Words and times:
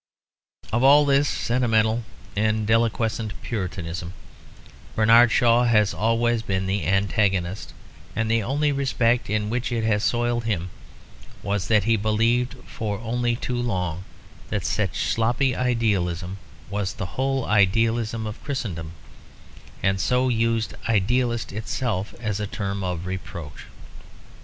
Of 0.73 0.83
all 0.83 1.05
this 1.05 1.27
sentimental 1.29 2.03
and 2.35 2.65
deliquescent 2.67 3.33
Puritanism 3.43 4.13
Bernard 4.95 5.31
Shaw 5.31 5.65
has 5.65 5.93
always 5.93 6.41
been 6.41 6.65
the 6.65 6.87
antagonist; 6.87 7.75
and 8.15 8.25
the 8.31 8.41
only 8.41 8.71
respect 8.71 9.29
in 9.29 9.51
which 9.51 9.71
it 9.71 9.83
has 9.83 10.03
soiled 10.03 10.45
him 10.45 10.71
was 11.43 11.67
that 11.67 11.83
he 11.83 11.97
believed 11.97 12.55
for 12.65 12.97
only 13.01 13.35
too 13.35 13.61
long 13.61 14.03
that 14.49 14.65
such 14.65 15.01
sloppy 15.03 15.55
idealism 15.55 16.39
was 16.71 16.93
the 16.95 17.05
whole 17.13 17.45
idealism 17.45 18.25
of 18.25 18.43
Christendom 18.43 18.93
and 19.83 20.01
so 20.01 20.29
used 20.29 20.73
"idealist" 20.89 21.53
itself 21.53 22.15
as 22.19 22.39
a 22.39 22.47
term 22.47 22.83
of 22.83 23.05
reproach. 23.05 23.65